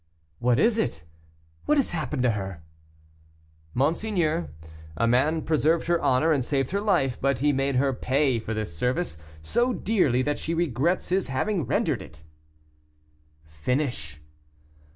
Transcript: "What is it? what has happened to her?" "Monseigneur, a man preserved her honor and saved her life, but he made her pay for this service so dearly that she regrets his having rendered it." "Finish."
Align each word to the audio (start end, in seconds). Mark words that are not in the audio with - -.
"What 0.39 0.57
is 0.57 0.79
it? 0.79 1.03
what 1.67 1.77
has 1.77 1.91
happened 1.91 2.23
to 2.23 2.31
her?" 2.31 2.63
"Monseigneur, 3.75 4.49
a 4.97 5.05
man 5.05 5.43
preserved 5.43 5.85
her 5.85 6.01
honor 6.01 6.31
and 6.31 6.43
saved 6.43 6.71
her 6.71 6.81
life, 6.81 7.19
but 7.21 7.37
he 7.37 7.53
made 7.53 7.75
her 7.75 7.93
pay 7.93 8.39
for 8.39 8.55
this 8.55 8.75
service 8.75 9.15
so 9.43 9.73
dearly 9.73 10.23
that 10.23 10.39
she 10.39 10.55
regrets 10.55 11.09
his 11.09 11.27
having 11.27 11.67
rendered 11.67 12.01
it." 12.01 12.23
"Finish." 13.45 14.19